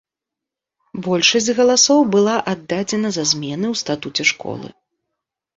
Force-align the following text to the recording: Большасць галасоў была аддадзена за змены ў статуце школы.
Большасць 1.07 1.49
галасоў 1.59 2.01
была 2.15 2.35
аддадзена 2.53 3.13
за 3.19 3.23
змены 3.33 3.65
ў 3.73 3.83
статуце 3.83 4.23
школы. 4.31 4.67